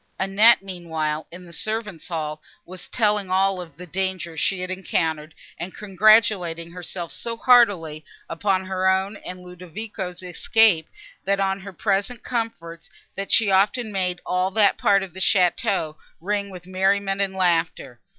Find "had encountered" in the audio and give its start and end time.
4.61-5.35